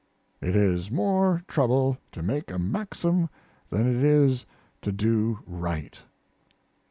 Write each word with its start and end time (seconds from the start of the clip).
It 0.41 0.55
is 0.55 0.89
more 0.89 1.43
trouble 1.47 1.95
to 2.13 2.23
make 2.23 2.49
a 2.49 2.57
maxim 2.57 3.29
than 3.69 3.85
it 3.85 4.03
is 4.03 4.47
to 4.81 4.91
do 4.91 5.37
right. 5.45 5.95